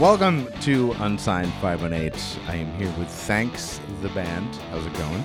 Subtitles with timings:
[0.00, 2.42] welcome to Unsigned 518.
[2.48, 4.56] I am here with Thanks the Band.
[4.70, 5.22] How's it going?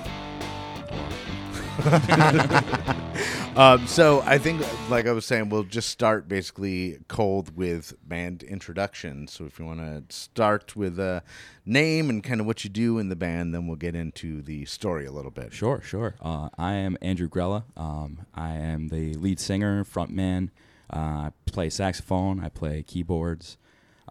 [3.56, 4.60] um, so I think,
[4.90, 9.32] like I was saying, we'll just start basically cold with band introductions.
[9.32, 11.22] So if you want to start with a
[11.64, 14.66] name and kind of what you do in the band, then we'll get into the
[14.66, 15.54] story a little bit.
[15.54, 16.16] Sure, sure.
[16.20, 17.64] Uh, I am Andrew Grella.
[17.78, 20.50] Um, I am the lead singer, frontman.
[20.92, 22.44] Uh, I play saxophone.
[22.44, 23.56] I play keyboards.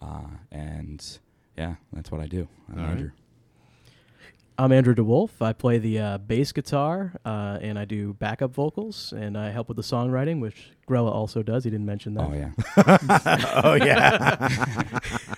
[0.06, 1.20] Uh, and
[1.58, 2.48] yeah, that's what I do.
[2.72, 2.92] I'm All right.
[2.92, 3.12] Andrew.
[4.58, 5.42] I'm Andrew DeWolf.
[5.42, 9.68] I play the uh, bass guitar uh, and I do backup vocals and I help
[9.68, 11.66] with the songwriting, which Grella also does.
[11.66, 12.30] He didn't mention that.
[12.30, 13.62] Oh yeah.
[13.64, 14.50] oh, yeah.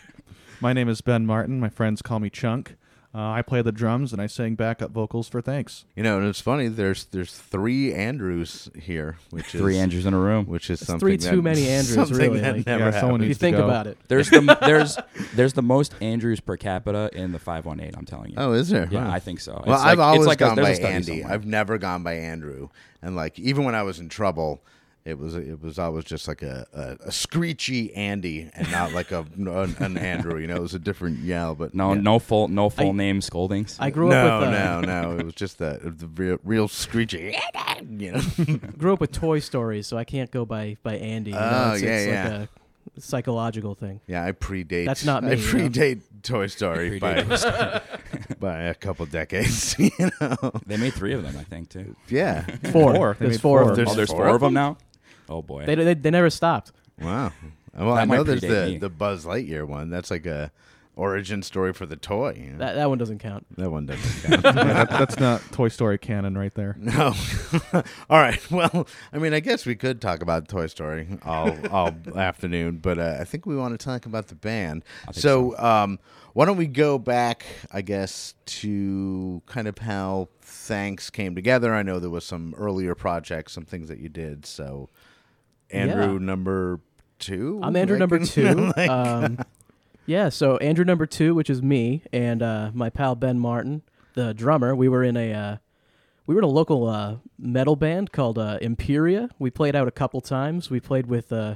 [0.62, 1.60] My name is Ben Martin.
[1.60, 2.76] My friends call me Chunk.
[3.18, 5.86] Uh, I play the drums and I sing backup vocals for Thanks.
[5.96, 10.14] you know, and it's funny, there's there's three Andrews here, which is Three Andrews in
[10.14, 10.46] a room.
[10.46, 12.92] which is That's something three that- too many Andrews, something really, that like- never Yeah,
[12.92, 13.24] someone happens.
[13.24, 13.66] If you think go.
[13.66, 13.98] about it.
[14.08, 14.98] There's the there's
[15.34, 17.96] there's the most Andrews per capita in the 518.
[17.98, 18.36] I'm telling you.
[18.38, 18.88] Oh, is there?
[18.92, 19.14] yeah, Wow.
[19.14, 19.64] I think so.
[19.66, 21.22] Well, It's I've like- always it's like gone a by Andy.
[21.22, 21.34] somewhere.
[21.34, 22.70] I've never gone by Andrew.
[23.02, 24.62] And like even when I was in trouble,
[25.08, 29.12] it was it was always just like a, a, a screechy Andy and not like
[29.12, 30.38] a an, an Andrew.
[30.38, 31.56] You know, it was a different yell.
[31.56, 32.02] But no yeah.
[32.02, 33.78] no full no full I- name scoldings.
[33.80, 35.18] I grew no, up with uh, no, no.
[35.18, 37.36] It was just that the real, real screechy.
[37.88, 38.22] You know.
[38.78, 41.30] grew up with Toy Stories, so I can't go by by Andy.
[41.30, 41.64] You know?
[41.68, 42.24] Oh, it's, yeah, it's yeah.
[42.24, 42.50] like
[42.98, 44.02] a psychological thing.
[44.08, 44.86] Yeah, I predate.
[44.88, 45.70] That's not I me, you know?
[45.70, 47.22] predate Toy Story by
[48.40, 49.76] by a couple decades.
[49.78, 50.52] You know.
[50.66, 51.96] they made three of them, I think, too.
[52.10, 52.46] Yeah.
[52.72, 52.96] Four.
[52.96, 53.18] Four.
[53.20, 53.64] There's four.
[53.64, 53.76] four.
[53.76, 54.78] There's oh, there's four four, of of them now.
[55.30, 55.66] Oh boy.
[55.66, 56.72] They, they they never stopped.
[57.00, 57.32] Wow.
[57.78, 58.78] Well, That I know there's the me.
[58.78, 59.90] the Buzz Lightyear one.
[59.90, 60.52] That's like a
[60.96, 62.34] origin story for the toy.
[62.44, 62.58] you know?
[62.58, 63.46] That that one doesn't count.
[63.58, 64.44] That one doesn't count.
[64.44, 66.76] Yeah, that, that's not Toy Story canon right there.
[66.80, 67.14] no.
[68.10, 68.40] all right.
[68.50, 72.98] Well, I mean, I guess we could talk about Toy Story all all afternoon, but
[72.98, 74.84] uh, I think we want to talk about the band.
[75.06, 76.00] think So, um,
[76.34, 77.46] why don't we go back?
[77.72, 81.74] I guess to kind of how Thanks came together.
[81.76, 84.46] I know there was some earlier projects, some things that you did.
[84.46, 84.90] So,
[85.72, 86.20] Andrew Yeah.
[86.26, 86.80] number
[87.20, 87.60] two.
[87.64, 88.72] I'm Andrew Like, number two.
[88.78, 89.40] like- um,
[90.06, 93.82] yeah, so Andrew number two, which is me, and uh, my pal Ben Martin,
[94.14, 94.74] the drummer.
[94.76, 95.58] We were in a uh,
[96.26, 99.30] we were in a local uh, metal band called uh, Imperia.
[99.40, 100.70] We played out a couple times.
[100.70, 101.56] We played with uh,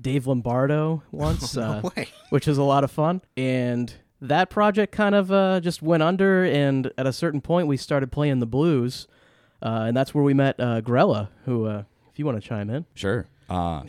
[0.00, 2.08] Dave Lombardo once, uh, no way.
[2.30, 3.20] which was a lot of fun.
[3.36, 3.92] And
[4.22, 6.44] that project kind of uh, just went under.
[6.44, 9.08] And at a certain point, we started playing the blues,
[9.62, 12.70] uh, and that's where we met uh, Grella, who, uh, if you want to chime
[12.70, 12.86] in.
[12.94, 13.26] Sure.
[13.50, 13.82] Uh,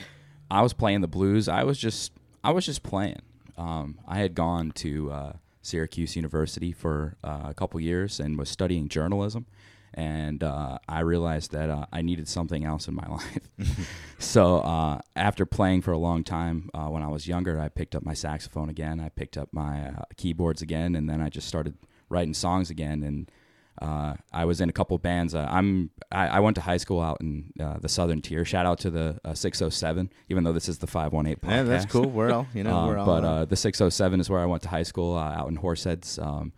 [0.49, 1.47] I was playing the blues.
[1.47, 2.11] I was just
[2.44, 3.22] I was just playing.
[3.57, 8.50] Um, I had gone to uh, Syracuse University for uh, a couple years and was
[8.50, 9.45] studying journalism,
[9.94, 13.88] and uh, I realized that uh, I needed something else in my life.
[14.19, 17.95] so uh, after playing for a long time uh, when I was younger, I picked
[17.95, 19.00] up my saxophone again.
[19.00, 21.75] I picked up my uh, keyboards again, and then I just started
[22.09, 23.31] writing songs again and.
[23.81, 25.33] Uh, I was in a couple bands.
[25.33, 28.45] Uh, I'm I, I went to high school out in uh, the Southern Tier.
[28.45, 31.55] Shout out to the uh, 607, even though this is the 518 podcast.
[31.55, 32.09] Yeah, that's cool.
[32.09, 32.75] We're all you know.
[32.75, 33.05] Um, we're all.
[33.05, 35.57] but uh, uh, the 607 is where I went to high school uh, out in
[35.57, 36.21] Horseheads.
[36.23, 36.53] Um,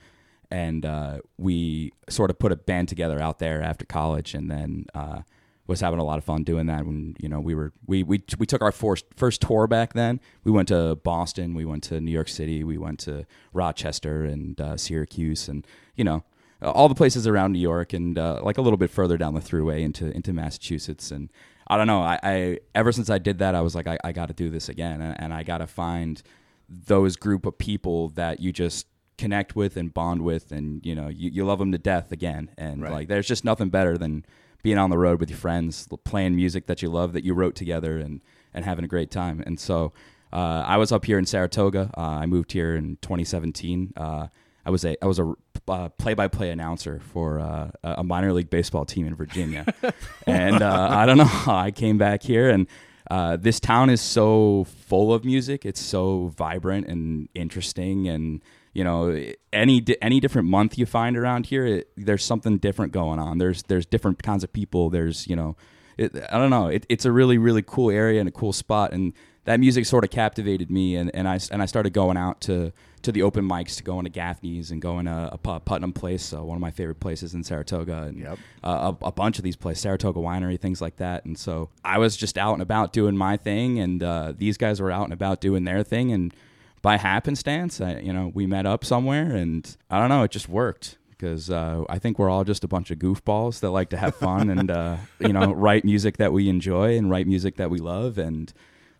[0.52, 4.86] and uh, we sort of put a band together out there after college, and then
[4.94, 5.22] uh,
[5.66, 6.86] was having a lot of fun doing that.
[6.86, 10.20] When you know we were we we we took our first first tour back then.
[10.44, 14.60] We went to Boston, we went to New York City, we went to Rochester and
[14.60, 16.24] uh, Syracuse, and you know
[16.72, 19.42] all the places around New York, and uh, like a little bit further down the
[19.42, 21.12] thruway into into Massachusetts.
[21.12, 21.30] And
[21.68, 22.02] I don't know.
[22.02, 24.50] I, I ever since I did that, I was like, I, I got to do
[24.50, 26.22] this again, and, and I got to find
[26.70, 28.88] those group of people that you just
[29.18, 32.50] connect with and bond with and you know you, you love them to death again
[32.58, 32.92] and Right.
[32.92, 34.26] like there's just nothing better than
[34.64, 37.54] being on the road with your friends playing music that you love that you wrote
[37.54, 38.22] together and
[38.56, 39.94] and having a great time and so
[40.32, 44.28] uh, I was up here in Saratoga uh, I moved here in 2017 uh,
[44.66, 45.36] I was a I was a
[45.68, 49.66] uh, play-by-play announcer for uh, a minor league baseball team in Virginia,
[50.28, 51.32] and uh, I don't know.
[51.48, 52.68] I came back here, and
[53.10, 55.66] uh, this town is so full of music.
[55.66, 58.42] It's so vibrant and interesting, and
[58.74, 62.92] you know, any di- any different month you find around here, it, there's something different
[62.92, 63.38] going on.
[63.38, 64.90] There's there's different kinds of people.
[64.90, 65.56] There's you know,
[65.98, 66.68] it, I don't know.
[66.68, 69.14] It, it's a really really cool area and a cool spot, and
[69.46, 72.74] that music sort of captivated me, and, and I and I started going out to
[73.04, 76.34] to the open mics, to going to Gaffney's and going to a Pu- Putnam Place,
[76.34, 78.40] uh, one of my favorite places in Saratoga, and Yep.
[78.64, 81.24] uh, a, a bunch of these places, Saratoga Winery, things like that.
[81.26, 84.82] And so I was just out and about doing my thing, and uh, these guys
[84.82, 86.34] were out and about doing their thing, and
[86.82, 90.50] by happenstance, I, you know, we met up somewhere, and I don't know, it just
[90.50, 93.98] worked because uh, I think we're all just a bunch of goofballs that like to
[93.98, 97.70] have fun and uh, you know write music that we enjoy and write music that
[97.70, 98.52] we love, and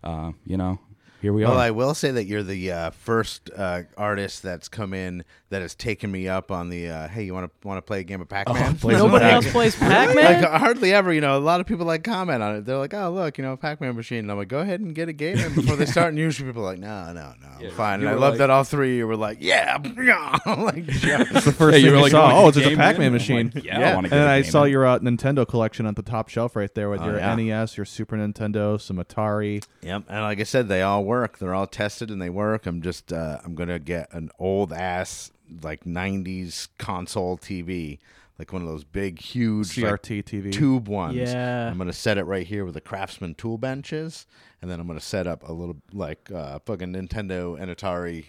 [0.02, 0.78] uh, you know,
[1.24, 1.58] here we Well, are.
[1.58, 5.74] I will say that you're the uh, first uh, artist that's come in that has
[5.74, 6.88] taken me up on the.
[6.90, 8.76] Uh, hey, you want to want to play a game of Pac-Man?
[8.78, 10.42] play Nobody Pac- else plays Pac-Man.
[10.42, 11.36] Like hardly ever, you know.
[11.36, 12.64] A lot of people like comment on it.
[12.66, 15.08] They're like, "Oh, look, you know, Pac-Man machine." And I'm like, "Go ahead and get
[15.08, 17.62] a game in before they start." And usually people are like, "No, no, no, I'm
[17.62, 19.78] Yeah, fine." And I were love like- that all three of you were like, "Yeah,
[20.02, 21.24] yeah." like, yeah.
[21.24, 22.42] the first Yeah, thing were you like, saw.
[22.44, 23.50] Oh, it's a a Pac-Man machine.
[23.54, 23.86] like, yeah, Yeah.
[23.86, 24.72] I And get then a I saw in.
[24.72, 27.36] your uh, Nintendo collection at the top shelf right there with Oh, your.
[27.36, 29.64] NES, your Super Nintendo, some Atari.
[29.82, 31.13] Yep, and like I said, they all work.
[31.38, 32.66] They're all tested and they work.
[32.66, 35.30] I'm just, uh, I'm gonna get an old ass
[35.62, 37.98] like '90s console TV,
[38.38, 40.52] like one of those big, huge like, CRT TV.
[40.52, 41.16] tube ones.
[41.16, 41.68] Yeah.
[41.70, 44.26] I'm gonna set it right here where the Craftsman tool bench is,
[44.60, 48.26] and then I'm gonna set up a little like uh, fucking Nintendo and Atari.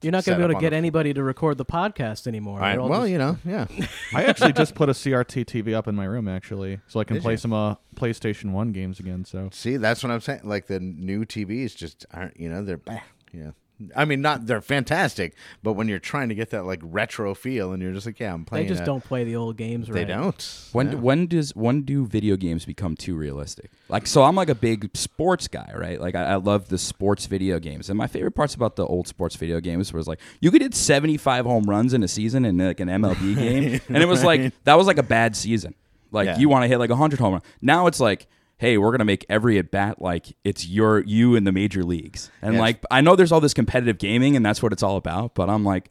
[0.00, 2.60] You're not going to be able to get the- anybody to record the podcast anymore.
[2.60, 2.80] Right.
[2.80, 3.66] Well, just- you know, yeah.
[4.14, 7.14] I actually just put a CRT TV up in my room actually, so I can
[7.14, 7.38] Did play you?
[7.38, 9.24] some uh, PlayStation One games again.
[9.24, 10.42] So See, that's what I'm saying.
[10.44, 13.00] Like the new TVs just aren't, you know, they're, bah,
[13.32, 13.50] yeah.
[13.94, 17.72] I mean, not they're fantastic, but when you're trying to get that like retro feel,
[17.72, 18.66] and you're just like, yeah, I'm playing.
[18.66, 20.08] they just a- don't play the old games They right.
[20.08, 20.68] don't.
[20.72, 20.96] When No.
[20.96, 23.70] when does when do video games become too realistic?
[23.88, 26.00] Like so, I'm like a big sports guy, right?
[26.00, 29.06] Like I, I love the sports video games, and my favorite parts about the old
[29.06, 32.58] sports video games was like you could hit 75 home runs in a season in
[32.58, 35.74] like an MLB game, and it was like that was like a bad season.
[36.10, 36.38] Like Yeah.
[36.38, 37.44] you want to hit like 100 home runs.
[37.62, 38.26] Now it's like.
[38.58, 42.30] Hey, we're gonna make every at bat like it's your you in the major leagues,
[42.42, 42.60] and Yes.
[42.60, 45.34] like I know there's all this competitive gaming, and that's what it's all about.
[45.34, 45.90] But I'm like,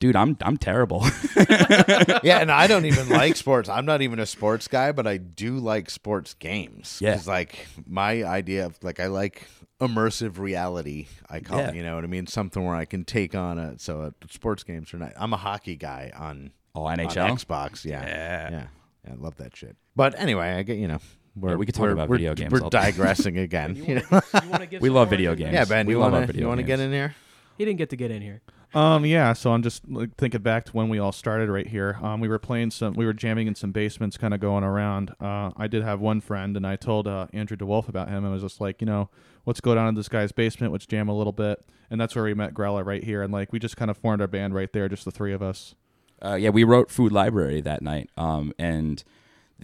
[0.00, 1.04] dude, I'm I'm terrible.
[2.22, 3.68] yeah, and I don't even like sports.
[3.68, 6.98] I'm not even a sports guy, but I do like sports games.
[7.00, 7.20] Yeah.
[7.26, 9.46] like my idea of like I like
[9.80, 11.06] immersive reality.
[11.28, 11.68] I call Yeah.
[11.68, 11.74] it.
[11.76, 12.26] You know what I mean?
[12.26, 15.12] Something where I can take on a so uh, sports games are not.
[15.16, 17.28] I'm a hockey guy on oh, on NHL.
[17.38, 17.84] Xbox.
[17.84, 18.00] Yeah.
[18.02, 18.50] Yeah.
[18.50, 18.50] yeah,
[19.06, 19.12] yeah.
[19.12, 19.76] I love that shit.
[19.94, 21.00] But anyway, I get you know.
[21.36, 22.80] We're, we could talk we're- about we're- video games We're all day.
[22.90, 23.76] digressing again.
[23.76, 24.20] you know?
[24.80, 25.52] We love video games.
[25.52, 27.14] Yeah, Ben, We you love our want to you want to get in here?
[27.56, 28.40] He didn't get to get in here.
[28.74, 31.98] Um, yeah, so I'm just like, thinking back to when we all started right here.
[32.02, 35.14] Um, we were playing some, we were jamming in some basements, kind of going around.
[35.20, 38.26] Uh, I did have one friend, and I told uh, Andrew DeWolf about him.
[38.26, 39.08] I was just like, you know,
[39.46, 42.24] let's go down to this guy's basement, let's jam a little bit, and that's where
[42.24, 44.70] we met Grella right here, and like we just kind of formed our band right
[44.74, 45.74] there, just the three of us.
[46.22, 49.02] Uh, yeah, we wrote Food Library that night, um, and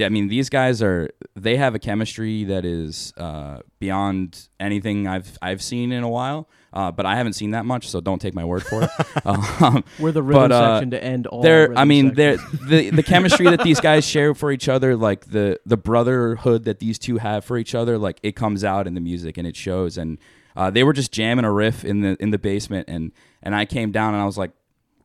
[0.00, 5.38] I mean these guys are they have a chemistry that is uh, beyond anything I've
[5.40, 6.48] I've seen in a while.
[6.72, 8.90] Uh, but I haven't seen that much, so don't take my word for it.
[9.24, 11.40] um, We're the rhythm But, uh, section to end all.
[11.40, 15.26] they're I mean they're the the chemistry that these guys share for each other, like
[15.26, 18.94] the the brotherhood that these two have for each other, like it comes out in
[18.94, 19.96] the music and it shows.
[19.96, 20.18] And
[20.56, 23.66] uh, they were just jamming a riff in the in the basement, and and I
[23.66, 24.50] came down and I was like,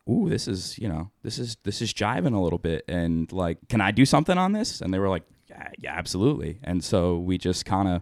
[0.09, 3.57] ooh, this is, you know, this is this is jiving a little bit and like,
[3.69, 4.81] can I do something on this?
[4.81, 6.59] And they were like, yeah, yeah absolutely.
[6.63, 8.01] And so we just kind of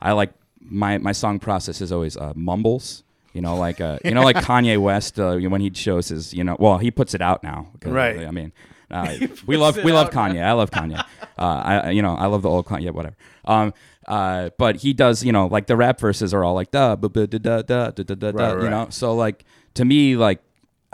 [0.00, 3.02] I like my my song process is always uh, mumbles.
[3.32, 6.42] You know, like uh, you know, like Kanye West uh, when he shows his, you
[6.42, 7.68] know, well, he puts it out now.
[7.84, 8.24] Right.
[8.26, 8.52] I mean,
[8.90, 9.14] uh,
[9.46, 10.42] we love we love Kanye.
[10.42, 10.98] I love Kanye.
[11.38, 12.90] Uh, I you know I love the old Kanye.
[12.92, 13.16] Whatever.
[13.44, 13.74] Um,
[14.06, 17.08] uh, but he does you know like the rap verses are all like da da
[17.08, 18.28] da da da da da.
[18.30, 18.70] You right.
[18.70, 20.40] know, so like to me like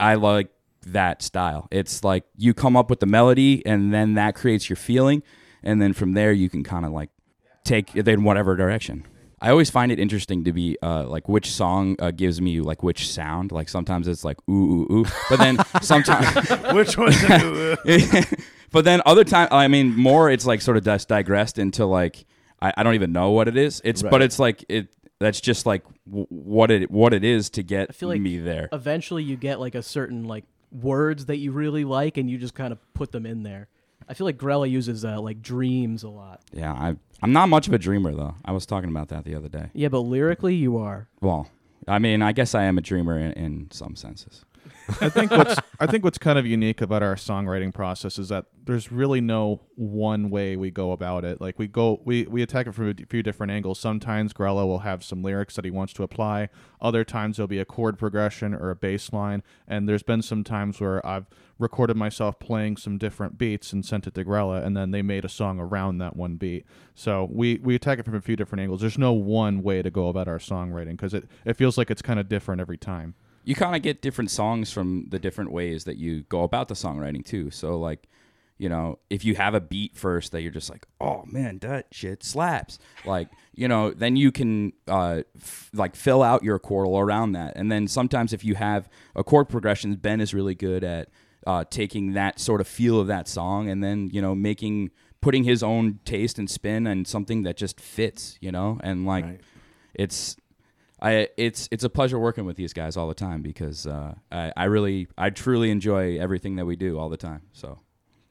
[0.03, 0.49] I like
[0.87, 1.69] that style.
[1.71, 5.23] It's like you come up with the melody, and then that creates your feeling,
[5.63, 7.09] and then from there you can kind of like
[7.63, 9.07] take it in whatever direction.
[9.39, 12.83] I always find it interesting to be uh, like which song uh, gives me like
[12.83, 13.53] which sound.
[13.53, 16.27] Like sometimes it's like ooh ooh ooh, but then sometimes
[16.73, 21.07] Which one's the but then other time, I mean, more it's like sort of just
[21.07, 22.25] digressed into like
[22.61, 23.81] I, I don't even know what it is.
[23.85, 27.63] It's but it's like it that's just like w- what it what it is to
[27.63, 28.69] get I feel like me there.
[28.71, 32.55] eventually you get like a certain like words that you really like, and you just
[32.55, 33.67] kind of put them in there.
[34.09, 36.41] I feel like Grella uses uh, like dreams a lot.
[36.51, 38.35] Yeah, I I'm not much of a dreamer though.
[38.43, 39.69] I was talking about that the other day.
[39.73, 41.07] Yeah, but lyrically you are.
[41.21, 41.49] Well,
[41.87, 44.43] I mean, I guess I am a dreamer in, in some senses.
[45.01, 48.45] I think what's I think what's kind of unique about our songwriting process is that
[48.65, 51.39] there's really no one way we go about it.
[51.39, 53.79] Like we go we we attack it from a few different angles.
[53.79, 56.49] Sometimes Grella will have some lyrics that he wants to apply.
[56.81, 59.43] Other times there'll be a chord progression or a bass line.
[59.67, 61.27] And there's been some times where I've
[61.59, 65.23] recorded myself playing some different beats and sent it to Grella and then they made
[65.23, 66.65] a song around that one beat.
[66.93, 68.81] So we we attack it from a few different angles.
[68.81, 72.01] There's no one way to go about our songwriting because it, it feels like it's
[72.01, 73.15] kind of different every time.
[73.43, 76.73] You kind of get different songs from the different ways that you go about the
[76.75, 77.51] songwriting too.
[77.51, 78.07] So like,
[78.57, 81.87] you know, if you have a beat first that you're just like, oh man, that
[81.91, 82.79] shit slaps.
[83.03, 87.53] Like, you know, then you can uh, f- like fill out your chordal around that.
[87.55, 91.09] And then sometimes if you have a chord progression, Ben is really good at
[91.45, 95.43] uh, taking that sort of feel of that song and then you know making putting
[95.43, 98.37] his own taste and spin and something that just fits.
[98.39, 99.41] You know, and like Right.
[99.93, 100.37] it's
[101.03, 104.53] I it's it's a pleasure working with these guys all the time because uh, I
[104.57, 107.41] I really I truly enjoy everything that we do all the time.
[107.51, 107.79] So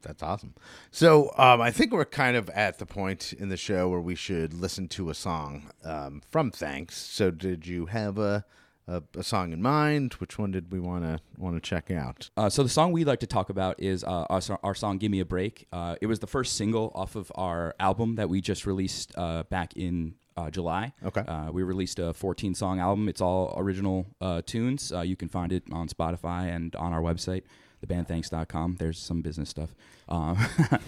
[0.00, 0.54] That's awesome.
[0.90, 4.14] So um, I think we're kind of at the point in the show where we
[4.16, 6.96] should listen to a song um, from Thanks.
[6.96, 8.44] So did you have a,
[8.88, 10.14] a, a song in mind?
[10.14, 12.30] Which one did we want to want to check out?
[12.36, 15.10] Uh, so the song we'd like to talk about is uh, our, our song "Give
[15.10, 18.40] Me a Break." Uh, it was the first single off of our album that we
[18.40, 20.92] just released uh, back in uh, July.
[21.04, 21.20] Okay.
[21.20, 23.08] Uh, we released a 14 song album.
[23.08, 24.92] It's all original uh, tunes.
[24.92, 27.42] Uh, you can find it on Spotify and on our website,
[27.84, 28.76] thebandthanks.com.
[28.78, 29.74] There's some business stuff.
[30.08, 30.38] Um,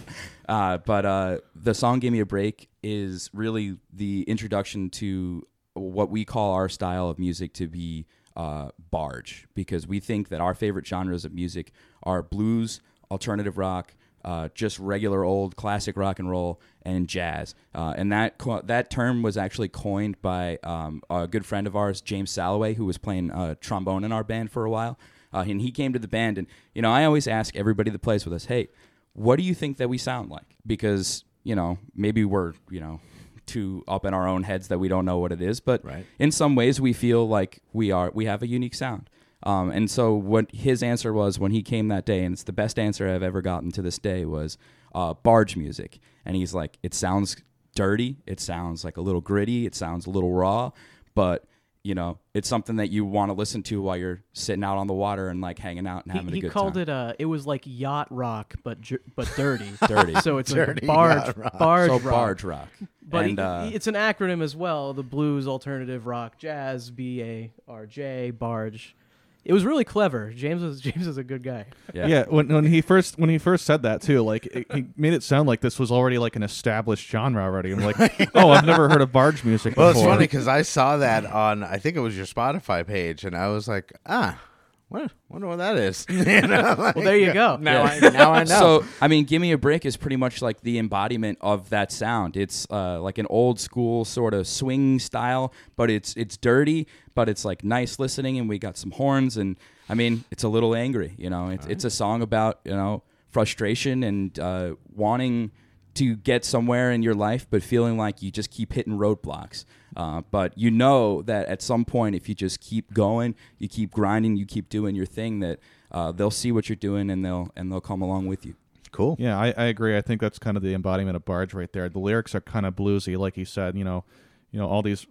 [0.48, 6.10] uh, but uh, the song "Give Me a Break" is really the introduction to what
[6.10, 10.54] we call our style of music to be uh, barge, because we think that our
[10.54, 11.72] favorite genres of music
[12.02, 17.54] are blues, alternative rock, uh, just regular old classic rock and roll, and jazz.
[17.74, 21.76] Uh, and that co- that term was actually coined by um, a good friend of
[21.76, 24.98] ours, James Salloway, who was playing uh, trombone in our band for a while.
[25.32, 27.98] Uh, and he came to the band, and you know, I always ask everybody that
[28.00, 28.68] plays with us, "Hey,
[29.14, 33.00] what do you think that we sound like?" Because you know, maybe we're you know
[33.46, 36.06] too up in our own heads that we don't know what it is, but Right.
[36.18, 39.10] in some ways we feel like we are we have a unique sound.
[39.44, 42.52] Um, and so what his answer was when he came that day, and it's the
[42.52, 44.56] best answer I've ever gotten to this day, was
[44.94, 45.98] uh, barge music.
[46.24, 47.36] And he's like, it sounds
[47.74, 50.70] dirty, it sounds like a little gritty, it sounds a little raw,
[51.14, 51.44] but
[51.82, 54.86] you know, it's something that you want to listen to while you're sitting out on
[54.86, 56.50] the water and like hanging out and having he a good time.
[56.50, 59.70] He called it uh it was like yacht rock but ju- but dirty.
[59.86, 60.14] Dirty.
[60.22, 61.58] so it's Dirty like barge yacht rock.
[61.58, 62.02] barge so rock.
[62.10, 62.68] barge rock.
[63.02, 64.94] But and he- uh, it's an acronym as well.
[64.94, 68.96] The blues, alternative rock, jazz, B A R J, barge.
[69.44, 70.30] It was really clever.
[70.30, 71.66] James was James is a good guy.
[71.92, 72.06] yeah.
[72.06, 75.12] Yeah, when when he first when he first said that too, like it, he made
[75.12, 77.72] it sound like this was already like an established genre already.
[77.72, 77.96] I'm like,
[78.34, 80.02] oh, I've never heard of barge music Well, before.
[80.02, 83.36] it's funny because I saw that on I think it was your Spotify page, and
[83.36, 84.40] I was like, ah,
[84.88, 85.10] what?
[85.28, 86.06] Wonder what that is.
[86.14, 87.56] You know, like, Well, there you go.
[87.60, 88.80] Now I now I know.
[88.80, 91.90] So, I mean, "Give Me a Break" is pretty much like the embodiment of that
[91.90, 92.36] sound.
[92.36, 97.28] It's uh, like an old school sort of swing style, but it's it's dirty, but
[97.28, 99.56] it's like nice listening, and we got some horns, and
[99.88, 101.14] I mean, it's a little angry.
[101.18, 105.50] You know, it's it's a song about you know frustration and uh, wanting
[105.94, 109.64] to get somewhere in your life, but feeling like you just keep hitting roadblocks.
[109.96, 113.92] Uh, but you know that at some point, if you just keep going, you keep
[113.92, 115.60] grinding, you keep doing your thing, that
[115.92, 118.54] uh, they'll see what you're doing and they'll and they'll come along with you.
[118.90, 119.16] cool.
[119.18, 119.96] Yeah, I, I agree.
[119.96, 121.88] I think that's kind of the embodiment of barge right there.
[121.88, 123.76] The lyrics are kind of bluesy, like you said.
[123.76, 124.04] You know,
[124.50, 125.06] you know all these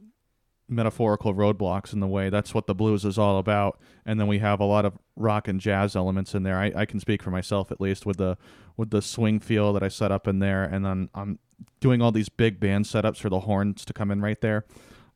[0.74, 2.30] metaphorical roadblocks in the way.
[2.30, 3.80] That's what the blues is all about.
[4.06, 6.58] And then we have a lot of rock and jazz elements in there.
[6.58, 8.38] I, I can speak for myself at least with the
[8.75, 11.39] with the swing feel that I set up in there, and then I'm
[11.80, 14.65] doing all these big band setups for the horns to come in right there.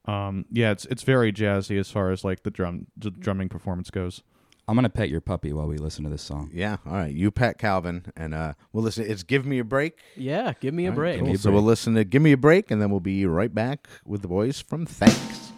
[0.05, 3.89] Um, yeah, it's it's very jazzy as far as like the drum the drumming performance
[3.89, 4.23] goes.
[4.67, 6.49] I'm gonna pet your puppy while we listen to this song.
[6.53, 6.77] Yeah.
[6.85, 7.13] All right.
[7.13, 9.05] You pet Calvin, and uh, we'll listen.
[9.09, 9.97] It's give me a break.
[10.15, 11.19] Yeah, give me a All right, break.
[11.19, 11.27] cool.
[11.29, 13.53] me a So we'll listen to give me a break, and then we'll be right
[13.53, 15.53] back with the boys from Thanks.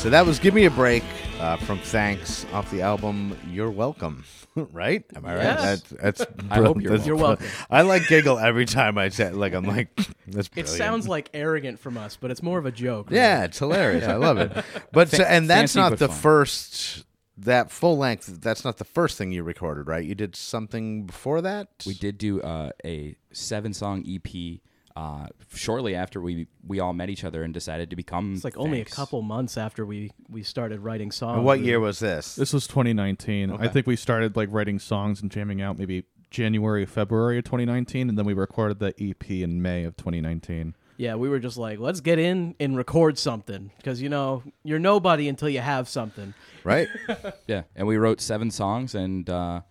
[0.00, 1.04] So that was "Give Me a Break"
[1.40, 4.24] uh, from Thanks off the album "You're Welcome."
[4.72, 5.04] right?
[5.14, 5.42] Am I right?
[5.42, 5.82] Yes.
[5.82, 7.46] That's, that's I hope you're That's You're welcome.
[7.68, 9.34] I like giggle every time I say it.
[9.34, 9.94] Like I'm like,
[10.26, 13.08] that's It sounds like arrogant from us, but it's more of a joke.
[13.10, 14.06] Yeah, it's hilarious.
[14.06, 14.64] I love it.
[14.90, 16.16] But so, and that's not the fun.
[16.16, 17.04] first
[17.36, 18.40] that full length.
[18.40, 20.02] That's not the first thing you recorded, right?
[20.04, 21.68] You did something before that.
[21.86, 24.60] We did do uh, a seven song EP
[24.96, 28.34] uh, shortly after we we all met each other and decided to become.
[28.34, 28.94] It's like only a Thanks.
[28.94, 31.36] couple months after we we started writing songs.
[31.36, 32.34] And what year was this?
[32.36, 33.50] This was 2019.
[33.50, 33.68] I Okay.
[33.68, 38.16] think we started like writing songs and jamming out maybe January, February of 2019, and
[38.18, 40.74] then we recorded the EP in May of 2019.
[40.96, 44.78] Yeah, we were just like, let's get in and record something because you know you're
[44.78, 46.34] nobody until you have something.
[46.62, 46.88] right?
[47.46, 49.62] Yeah, and we wrote seven songs, and uh,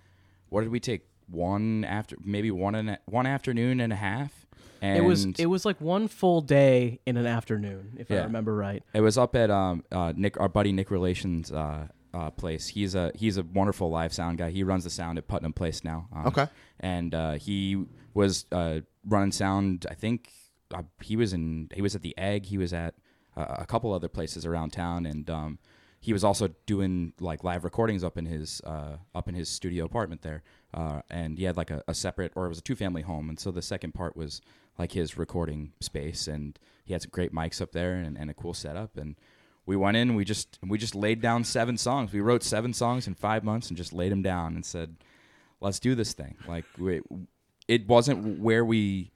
[0.49, 1.01] what did we take?
[1.31, 4.47] One after maybe one and a, one afternoon and a half.
[4.81, 8.55] And it was it was like one full day in an afternoon, if I remember
[8.55, 8.83] right.
[8.93, 12.67] It was up at um uh Nick our buddy Nick Relations uh, uh place.
[12.67, 14.51] He's a he's a wonderful live sound guy.
[14.51, 16.07] He runs the sound at Putnam Place now.
[16.15, 16.47] Um, Okay.
[16.79, 19.85] And uh, he was uh running sound.
[19.89, 20.31] I think
[20.73, 22.45] uh, he was in he was at the Egg.
[22.45, 22.95] He was at
[23.35, 25.59] uh, a couple other places around town, and um
[26.01, 29.83] he was also doing like live recordings up in his uh up in his studio
[29.85, 30.43] apartment there.
[30.73, 33.27] Uh, and he had like a, a separate or it was a two family home,
[33.27, 34.39] and so the second part was
[34.79, 38.33] like his recording space, and he had some great mics up there and, and a
[38.33, 39.17] cool setup, and
[39.65, 40.15] we went in.
[40.15, 42.13] We just we just laid down seven songs.
[42.13, 44.95] We wrote seven songs in five months and just laid them down and said,
[45.59, 47.01] "Let's do this thing." Like we,
[47.67, 49.11] it wasn't where we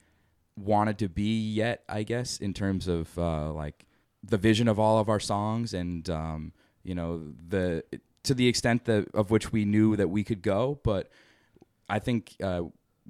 [0.56, 3.86] wanted to be yet, I guess, in terms of uh, like
[4.22, 6.52] the vision of all of our songs and um,
[6.84, 7.82] you know the
[8.22, 10.78] to the extent that of which we knew that we could go.
[10.84, 11.10] But
[11.88, 12.64] I think uh,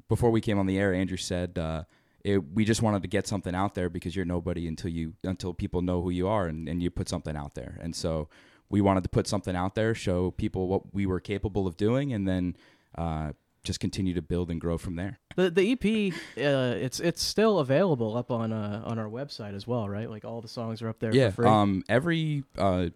[0.09, 1.59] before we came on the air, Andrew said.
[1.59, 1.83] Uh,
[2.25, 5.53] it, we just wanted to get something out there because you're nobody until you until
[5.55, 8.29] people know who you are and, and you put something out there and so
[8.71, 12.13] we wanted to put something out there show people what we were capable of doing
[12.13, 12.57] and then
[12.97, 13.33] uh,
[13.63, 17.59] just continue to build and grow from there The the EP, uh, it's it's still
[17.59, 20.09] available up on uh, on our website as well, right?
[20.09, 21.51] Like all the songs are up there yeah for free.
[21.51, 22.89] um every uh,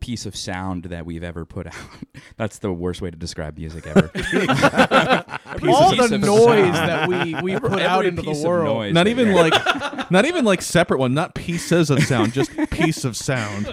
[0.00, 1.74] piece of sound that we've ever put out
[2.36, 6.88] that's the worst way to describe music ever all piece the of noise sound.
[6.88, 8.76] that we we put out Every into the world.
[8.76, 12.50] noise Not even you- like, not even like separate one, not pieces of sound, just
[12.70, 13.66] piece of sound.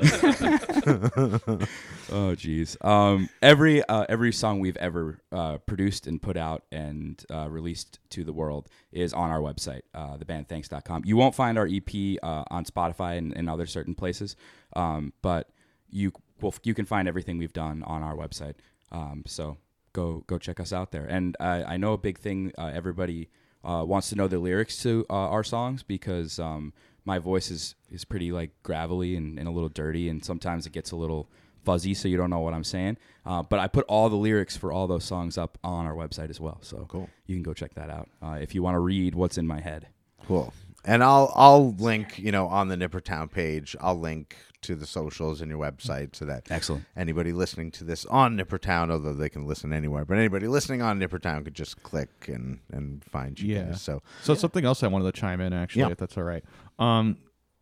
[2.11, 2.83] Oh jeez.
[2.85, 7.99] Um, every uh, every song we've ever uh, produced and put out and uh, released
[8.11, 11.03] to the world is on our website, uh, thebandthanks.com.
[11.05, 14.35] You won't find our EP uh, on Spotify and, and other certain places,
[14.75, 15.49] um, but
[15.93, 18.55] you will you can find everything we've done on our website.
[18.91, 19.57] Um, so
[19.93, 21.05] go go check us out there.
[21.05, 23.29] And I, I know a big thing uh, everybody
[23.63, 26.73] uh, wants to know the lyrics to uh, our songs because um,
[27.05, 30.73] my voice is is pretty like gravelly and, and a little dirty, and sometimes it
[30.73, 31.29] gets a little
[31.63, 32.97] fuzzy, so you don't know what I'm saying.
[33.25, 36.29] Uh, but I put all the lyrics for all those songs up on our website
[36.29, 37.09] as well, so Cool.
[37.25, 39.61] you can go check that out uh, if you want to read what's in my
[39.61, 39.87] head.
[40.27, 40.53] Cool.
[40.85, 45.41] And I'll I'll link, you know, on the Nippertown page, I'll link to the socials
[45.41, 46.85] and your website so that Excellent.
[46.97, 50.99] anybody listening to this on Nippertown, although they can listen anywhere, but anybody listening on
[50.99, 53.63] Nippertown could just click and and find you Yeah.
[53.65, 53.81] guys.
[53.81, 55.89] So So something else I wanted to chime in actually, Yeah.
[55.91, 56.43] if that's all right.
[56.79, 57.17] Um,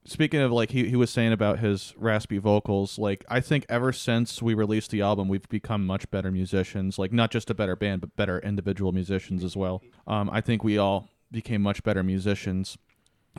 [0.05, 3.91] speaking of like he he was saying about his raspy vocals, like I think ever
[3.91, 6.97] since we released the album, we've become much better musicians.
[6.97, 9.81] Like not just a better band, but better individual musicians as well.
[10.07, 12.77] Um, I think we all became much better musicians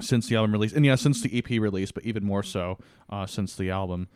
[0.00, 2.78] since the album release, and yeah, since the EP release, but even more so
[3.10, 4.08] uh, since the album.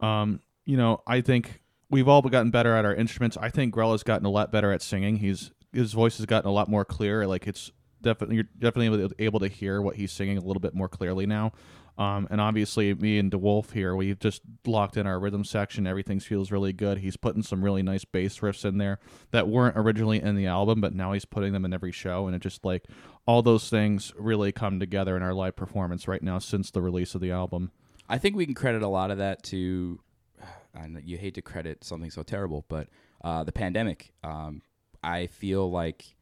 [0.00, 3.36] Um, you know, I think we've all gotten better at our instruments.
[3.36, 5.16] I think Grella's gotten a lot better at singing.
[5.16, 7.26] He's his voice has gotten a lot more clear.
[7.26, 7.70] Like it's
[8.02, 10.88] definitely you're definitely able to, able to hear what he's singing a little bit more
[10.88, 11.52] clearly now.
[11.98, 15.86] Um, and obviously, me and DeWolf here, we've just locked in our rhythm section.
[15.86, 16.98] Everything feels really good.
[16.98, 18.98] He's putting some really nice bass riffs in there
[19.30, 22.26] that weren't originally in the album, but now he's putting them in every show.
[22.26, 22.84] And it just like
[23.26, 27.14] all those things really come together in our live performance right now since the release
[27.14, 27.70] of the album.
[28.08, 29.98] I think we can credit a lot of that to,
[30.74, 32.88] know you hate to credit something so terrible, but
[33.24, 34.12] uh, the pandemic.
[34.22, 34.62] Um,
[35.02, 36.14] I feel like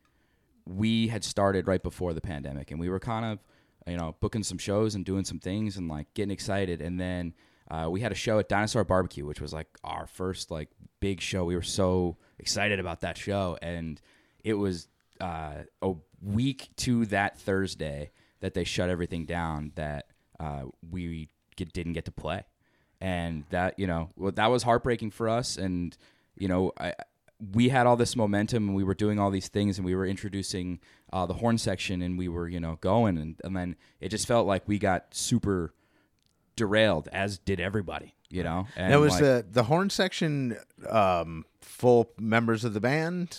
[0.66, 3.38] we had started right before the pandemic, and we were kind of,
[3.86, 7.34] you know, booking some shows and doing some things and like getting excited, and then.
[7.70, 10.68] Uh, we had a show at Dinosaur Barbecue, which was like our first like
[11.00, 11.46] big show.
[11.46, 13.98] We were so excited about that show, and
[14.44, 14.86] it was
[15.20, 19.72] uh, a week to that Thursday that they shut everything down.
[19.76, 20.06] That
[20.38, 22.42] uh, we get, didn't get to play,
[23.00, 25.56] and that you know well, that was heartbreaking for us.
[25.56, 25.96] And
[26.36, 26.94] you know, I,
[27.52, 30.06] we had all this momentum, and we were doing all these things, and we were
[30.06, 30.78] introducing
[31.12, 34.26] uh, the horn section, and we were you know going, and, and then it just
[34.26, 35.74] felt like we got super
[36.56, 38.14] derailed, as did everybody.
[38.30, 40.56] You know, and Now was like- the the horn section
[40.88, 43.36] um, full members of the band?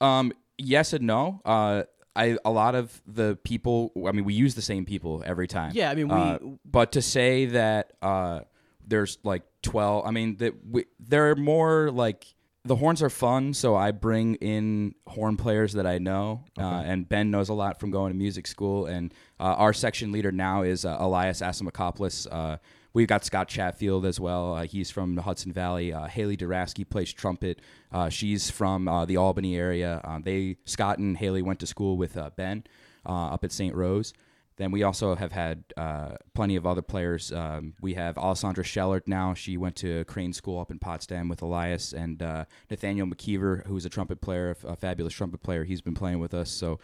[0.00, 1.40] Um, yes and no.
[1.44, 1.82] Uh,
[2.14, 3.92] I a lot of the people.
[4.08, 5.72] I mean, we use the same people every time.
[5.74, 8.40] Yeah, I mean, we- Uh, but to say that uh,
[8.86, 10.06] there's like twelve.
[10.06, 12.26] I mean, that we, there are more like
[12.66, 13.54] the horns are fun.
[13.54, 17.80] So I bring in horn players that I know, uh, and Ben knows a lot
[17.80, 18.86] from going to music school.
[18.86, 22.26] And uh, our section leader now is uh, Elias Asimakopoulos.
[22.30, 22.58] Uh,
[22.96, 24.54] We've got Scott Chatfield as well.
[24.54, 25.92] Uh, he's from the Hudson Valley.
[25.92, 27.60] Uh, Haley Duraski plays trumpet.
[27.92, 30.00] Uh, she's from uh, the Albany area.
[30.02, 32.64] Uh, they Scott and Haley went to school with uh, Ben
[33.04, 33.74] uh, up at St.
[33.74, 34.14] Rose.
[34.56, 37.30] Then we also have had uh, plenty of other players.
[37.32, 39.34] Um, we have Alessandra Schellert now.
[39.34, 43.84] She went to Crane School up in Potsdam with Elias and uh, Nathaniel McKeever, who's
[43.84, 45.64] a trumpet player, a fabulous trumpet player.
[45.64, 46.50] He's been playing with us.
[46.50, 46.78] So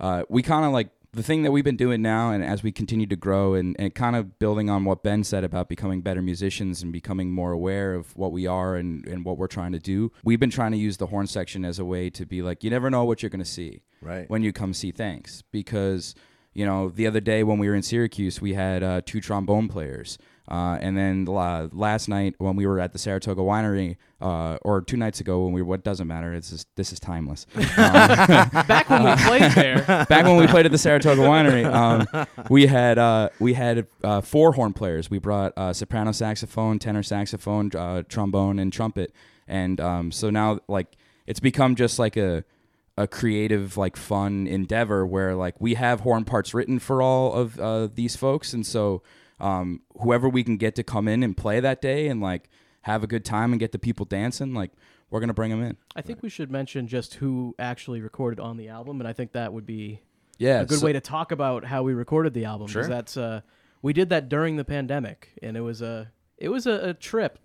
[0.00, 2.70] uh, we kind of like the thing that we've been doing now, and as we
[2.70, 6.20] continue to grow, and, and kind of building on what Ben said about becoming better
[6.20, 9.78] musicians and becoming more aware of what we are and, and what we're trying to
[9.78, 12.62] do, we've been trying to use the horn section as a way to be like,
[12.62, 14.28] you never know what you're going to see Right.
[14.28, 15.42] when you come see Thanks.
[15.50, 16.14] Because,
[16.58, 19.68] you know, the other day when we were in Syracuse, we had uh, two trombone
[19.68, 20.18] players.
[20.50, 24.80] Uh, and then la- last night when we were at the Saratoga Winery, uh, or
[24.80, 27.44] two nights ago when we what doesn't matter, it's just, this is timeless.
[27.76, 32.66] Back when we played there, Back when we played at the Saratoga Winery, um, we
[32.66, 35.08] had uh, we had uh, four horn players.
[35.08, 39.12] We brought uh, soprano saxophone, tenor saxophone, uh, trombone, and trumpet.
[39.46, 40.88] And um, so now, like,
[41.24, 42.42] it's become just like a
[42.98, 47.58] a creative, like, fun endeavor where like we have horn parts written for all of
[47.60, 49.02] uh, these folks, and so
[49.40, 52.48] um, whoever we can get to come in and play that day and like
[52.82, 54.72] have a good time and get the people dancing, like
[55.10, 55.76] we're gonna bring them in.
[55.96, 59.32] I think we should mention just who actually recorded on the album, and I think
[59.32, 60.00] that would be
[60.38, 62.66] Yeah, a good so- way to talk about how we recorded the album.
[62.66, 62.86] 'cause Sure.
[62.88, 63.40] that's uh,
[63.80, 67.38] we did that during the pandemic, and it was a it was a, a trip.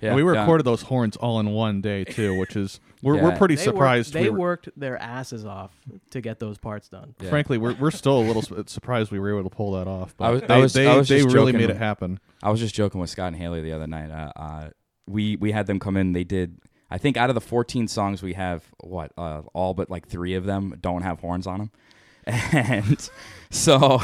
[0.00, 0.40] Yeah, And we yeah.
[0.40, 4.14] recorded those horns all in one day too, which is we're we're pretty They surprised.
[4.14, 5.72] Worked, they we were- worked their asses off
[6.10, 7.14] to get those parts done.
[7.20, 7.30] Yeah.
[7.30, 10.14] Frankly, we're we're still a little su- surprised we were able to pull that off.
[10.16, 11.56] But I was- I they, was- they, I was they really joking.
[11.58, 12.20] made it happen.
[12.42, 14.10] I was just joking with Scott and Haley the other night.
[14.10, 14.70] Uh, uh,
[15.06, 16.12] we we had them come in.
[16.12, 16.58] They did.
[16.90, 20.34] I think out of the 14 songs we have, what uh, all but like three
[20.34, 21.70] of them don't have horns on them,
[22.26, 23.10] and
[23.50, 24.00] so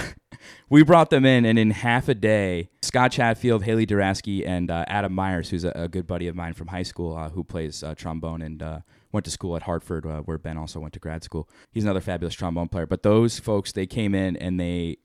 [0.75, 1.45] we brought them in.
[1.45, 5.71] And in half a day, Scott Chatfield, Haley Duraski, and uh, Adam Myers, who's a,
[5.77, 8.81] a good buddy of mine from high school, uh, who plays uh, trombone and uh,
[9.13, 11.49] went to school at Hartford, uh, where Ben also went to grad school.
[11.71, 12.89] He's another fabulous trombone player.
[12.89, 14.97] But those folks, they came in and they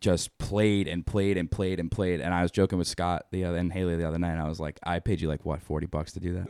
[0.00, 2.20] just played and played and played and played.
[2.20, 4.40] And I was joking with Scott the other and Haley the other night.
[4.40, 6.48] I was like, I paid you like what forty bucks to do that.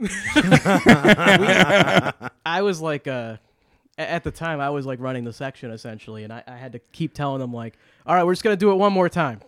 [2.47, 3.37] I was like, uh,
[3.99, 6.79] at the time, I was like running the section essentially, and I, I had to
[6.79, 9.41] keep telling them like, "All right, we're just gonna do it one more time."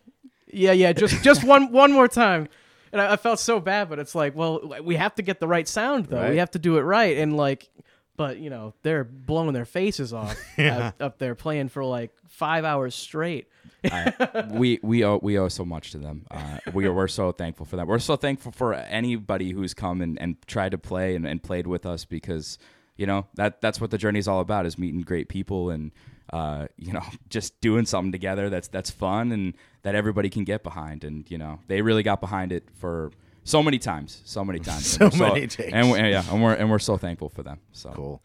[0.46, 2.48] Yeah, yeah, just just one one more time.
[2.92, 5.48] And I, I felt so bad, but it's like, well, we have to get the
[5.48, 6.20] right sound though.
[6.20, 6.30] Right.
[6.30, 7.70] We have to do it right, and like,
[8.16, 12.64] but you know, they're blowing their faces off out, up there playing for like five
[12.64, 13.48] hours straight.
[13.84, 16.26] I, we we owe we owe so much to them.
[16.30, 17.86] Uh, we are we're so thankful for that.
[17.86, 21.66] We're so thankful for anybody who's come and, and tried to play and, and played
[21.66, 22.58] with us because
[22.96, 25.90] you know that that's what the journey is all about is meeting great people and
[26.32, 30.62] uh, you know just doing something together that's that's fun and that everybody can get
[30.62, 33.10] behind and you know they really got behind it for
[33.44, 35.72] so many times so many times So And we're many takes.
[35.72, 38.22] and we yeah and we're and we're so thankful for them so Cool.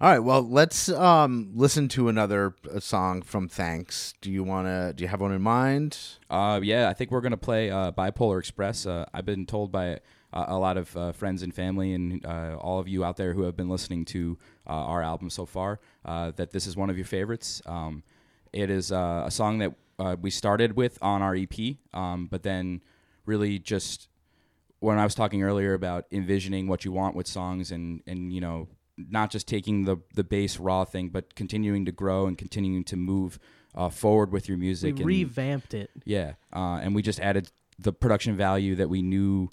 [0.00, 0.20] All right.
[0.20, 4.14] Well, let's um, listen to another uh, song from Thanks.
[4.20, 4.92] Do you want to?
[4.94, 5.98] Do you have one in mind?
[6.30, 8.86] Uh, yeah, I think we're gonna play uh, Bipolar Express.
[8.86, 9.98] Uh, I've been told by
[10.32, 13.32] uh, a lot of uh, friends and family and uh, all of you out there
[13.32, 14.36] who have been listening to
[14.66, 17.62] uh, our album so far uh, that this is one of your favorites.
[17.66, 18.02] Um,
[18.52, 22.42] it is uh, a song that uh, we started with on our EP, um, but
[22.42, 22.82] then
[23.26, 24.08] really just
[24.80, 28.40] when I was talking earlier about envisioning what you want with songs and and you
[28.40, 32.84] know not just taking the the base raw thing, but continuing to grow and continuing
[32.84, 33.38] to move
[33.74, 34.96] uh, forward with your We music.
[34.98, 35.90] and, revamped it.
[36.04, 39.50] yeah, uh, and we just added the production value that we knew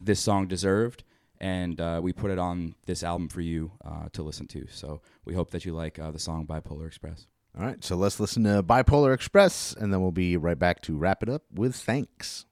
[0.00, 1.04] this song deserved,
[1.40, 4.66] and uh, we put it on this album for you uh, to listen to.
[4.70, 7.26] So we hope that you like uh, the song Bipolar Express.
[7.58, 10.96] All right, so let's listen to Bipolar Express, and then we'll be right back to
[10.96, 12.44] wrap it up with thanks.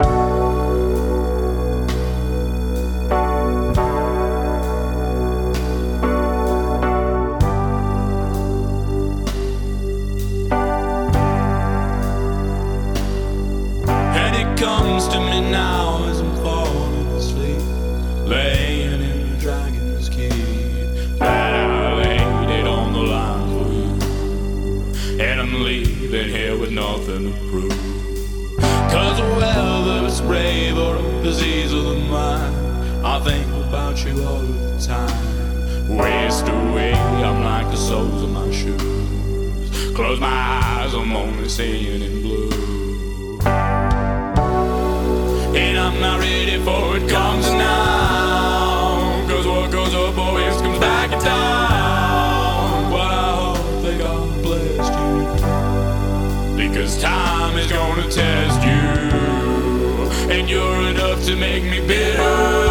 [30.26, 35.96] Brave or a disease of the mind, I think about you all the time.
[35.96, 39.94] Waste away, I'm like the soles of my shoes.
[39.94, 42.50] Close my eyes, I'm only seeing in blue.
[45.56, 48.03] And I'm not ready for it comes now.
[61.24, 62.63] To make me bitter.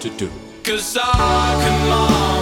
[0.00, 0.30] To do.
[0.64, 2.39] Cause soccer moms and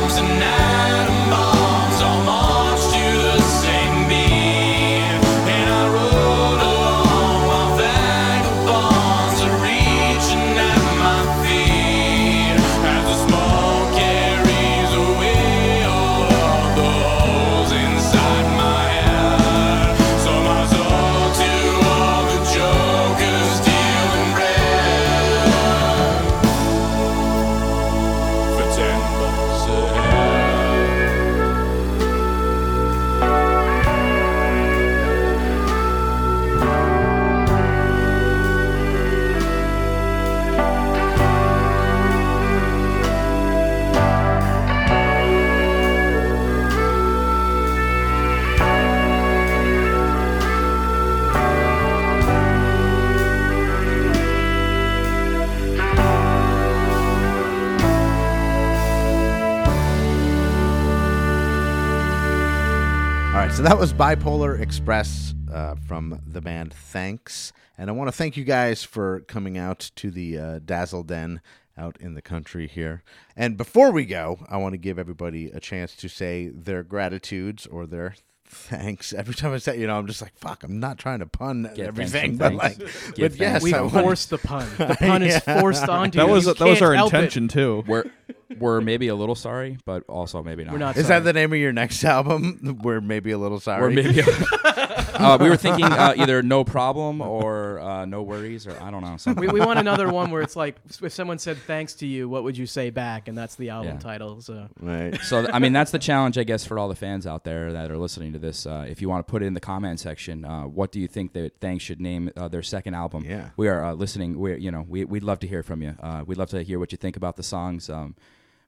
[63.38, 67.52] All right, so that was Bipolar Express uh, from the band Thanks.
[67.78, 71.40] And I want to thank you guys for coming out to the uh, Dazzle Den
[71.76, 73.04] out in the country here.
[73.36, 77.64] And before we go, I want to give everybody a chance to say their gratitudes
[77.64, 79.12] or their thanks.
[79.12, 81.62] Every time I say, you know, I'm just like, fuck, I'm not trying to pun
[81.62, 82.78] thanks everything, but thanks.
[82.80, 84.68] like, but yes, We I want- forced the pun.
[84.78, 86.32] The pun is forced onto That you.
[86.32, 87.18] was You that was our help it.
[87.18, 87.84] intention too.
[87.86, 88.10] We're
[88.58, 90.72] we're maybe a little sorry, but also maybe not.
[90.72, 91.20] We're not Is sorry.
[91.20, 92.78] that the name of your next album?
[92.82, 93.82] We're maybe a little sorry.
[93.84, 94.22] Or maybe
[94.64, 99.02] uh, we were thinking uh, either no problem or uh, no worries, or I don't
[99.02, 99.16] know.
[99.16, 99.46] Something.
[99.46, 102.44] we, we want another one where it's like if someone said thanks to you, what
[102.44, 103.28] would you say back?
[103.28, 103.98] And that's the album Yeah.
[104.00, 104.40] title.
[104.40, 105.18] So right.
[105.22, 107.90] so I mean that's the challenge, I guess, for all the fans out there that
[107.90, 108.66] are listening to this.
[108.66, 111.08] Uh, if you want to put it in the comment section, uh, what do you
[111.08, 113.24] think that Thanks should name uh, their second album?
[113.24, 113.50] Yeah.
[113.56, 114.38] we are uh, listening.
[114.38, 115.94] We you know we we'd love to hear from you.
[116.00, 117.88] Uh, we'd love to hear what you think about the songs.
[117.90, 118.14] Um,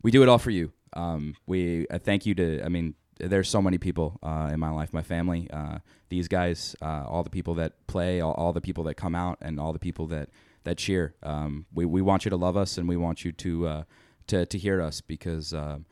[0.03, 0.73] we do it all for you.
[0.93, 2.63] Um, we uh, thank you to.
[2.65, 6.75] I mean, there's so many people uh, in my life, my family, uh, these guys,
[6.83, 9.73] uh, all the people that play, all, all the people that come out, and all
[9.73, 10.31] the people that
[10.65, 11.15] that cheer.
[11.23, 13.83] Um, we we want you to love us, and we want you to uh,
[14.29, 15.55] to to hear us because.
[15.55, 15.87] Um,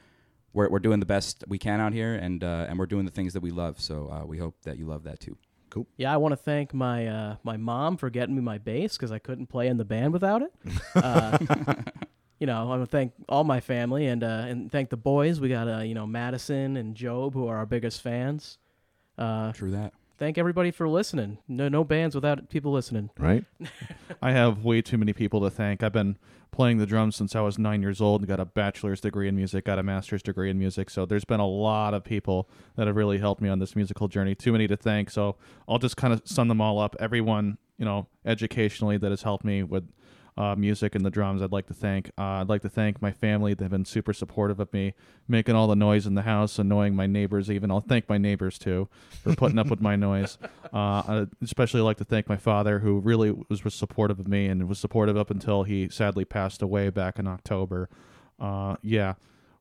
[0.55, 3.11] we're, we're doing the best we can out here, and uh, and we're doing the
[3.11, 3.81] things that we love.
[3.81, 5.37] So uh, we hope that you love that too.
[5.71, 5.87] Cool.
[5.99, 9.13] Yeah, I want to thank my uh, my mom for getting me my bass because
[9.13, 10.53] I couldn't play in the band without it.
[10.95, 11.39] Uh,
[12.39, 15.41] you know, I want to thank all my family and uh, and thank the boys.
[15.41, 18.59] We got uh, you know Madison and Job who are our biggest fans.
[19.17, 19.93] Uh, True that.
[20.17, 21.39] thank everybody for listening.
[21.49, 23.11] No no bands without people listening.
[23.19, 23.45] Right.
[24.23, 25.83] I have way too many people to thank.
[25.83, 26.17] I've been
[26.51, 28.23] playing the drums since I was nine years old.
[28.23, 29.65] And got a bachelor's degree in music.
[29.65, 30.91] Got a master's degree in music.
[30.91, 34.09] So there's been a lot of people that have really helped me on this musical
[34.09, 34.35] journey.
[34.35, 35.11] Too many to thank.
[35.11, 35.37] So
[35.69, 36.97] I'll just kind of sum them all up.
[36.99, 39.89] Everyone, you know, educationally that has helped me with
[40.39, 41.43] uh, music and the drums.
[41.43, 42.11] I'd like to thank.
[42.17, 43.55] Uh, I'd like to thank my family.
[43.55, 44.95] They've been super supportive of me,
[45.27, 47.51] making all the noise in the house, annoying my neighbors.
[47.51, 48.89] Even I'll thank my neighbors too
[49.25, 50.39] for putting up with my noise.
[50.71, 54.49] Uh, I especially like to thank my father, who really was, was supportive of me
[54.49, 57.89] and was supportive up until he sadly passed away back in October.
[58.39, 59.15] Uh, yeah,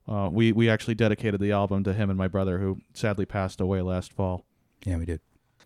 [0.06, 3.62] uh, we we actually dedicated the album to him and my brother, who sadly passed
[3.62, 4.44] away last fall.
[4.84, 5.22] Yeah, we did.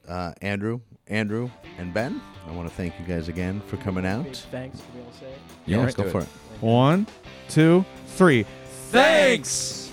[0.08, 4.36] Uh, Andrew, Andrew, and Ben, I want to thank you guys again for coming out.
[4.52, 5.40] Thanks to be able to say it.
[5.66, 6.24] Yeah, let's let's go do for it.
[6.56, 6.62] it.
[6.62, 7.08] One,
[7.50, 8.46] two, three.
[8.90, 9.92] Thanks.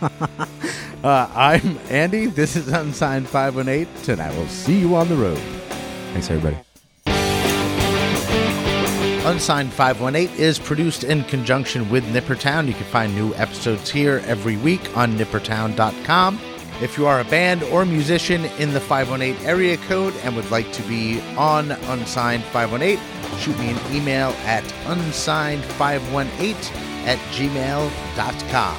[1.04, 2.24] Uh, I'm Andy.
[2.28, 5.36] This is Unsigned 518, and I will see you on the road.
[6.14, 6.56] Thanks, everybody.
[9.26, 12.66] Unsigned 518 is produced in conjunction with Nippertown.
[12.66, 16.38] You can find new episodes here every week on nippertown.com.
[16.80, 20.72] If you are a band or musician in the 518 area code and would like
[20.72, 22.98] to be on Unsigned 518,
[23.38, 26.74] shoot me an email at unsigned518
[27.06, 28.76] at gmail.com.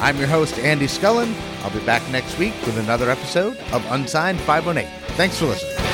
[0.00, 1.34] I'm your host, Andy Scullin.
[1.62, 4.90] I'll be back next week with another episode of Unsigned 518.
[5.16, 5.85] Thanks for listening.